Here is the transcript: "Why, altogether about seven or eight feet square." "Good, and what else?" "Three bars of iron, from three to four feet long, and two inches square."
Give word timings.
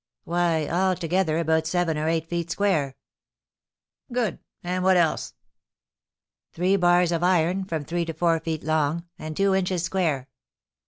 "Why, 0.23 0.67
altogether 0.67 1.37
about 1.37 1.67
seven 1.67 1.95
or 1.95 2.07
eight 2.07 2.27
feet 2.27 2.49
square." 2.49 2.95
"Good, 4.11 4.39
and 4.63 4.83
what 4.83 4.97
else?" 4.97 5.35
"Three 6.53 6.75
bars 6.75 7.11
of 7.11 7.21
iron, 7.21 7.65
from 7.65 7.85
three 7.85 8.05
to 8.05 8.13
four 8.15 8.39
feet 8.39 8.63
long, 8.63 9.05
and 9.19 9.37
two 9.37 9.53
inches 9.53 9.83
square." 9.83 10.27